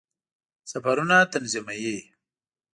[0.71, 1.97] سفرونه تنظیموي.